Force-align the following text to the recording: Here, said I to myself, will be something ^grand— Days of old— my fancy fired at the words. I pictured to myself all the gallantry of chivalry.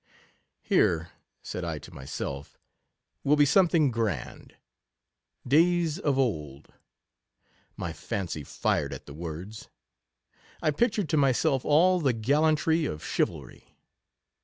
Here, 0.63 1.11
said 1.43 1.63
I 1.63 1.77
to 1.77 1.93
myself, 1.93 2.57
will 3.23 3.35
be 3.35 3.45
something 3.45 3.91
^grand— 3.91 4.53
Days 5.47 5.99
of 5.99 6.17
old— 6.17 6.73
my 7.77 7.93
fancy 7.93 8.43
fired 8.43 8.93
at 8.93 9.05
the 9.05 9.13
words. 9.13 9.69
I 10.59 10.71
pictured 10.71 11.07
to 11.09 11.17
myself 11.17 11.63
all 11.63 11.99
the 11.99 12.13
gallantry 12.13 12.85
of 12.87 13.05
chivalry. 13.05 13.75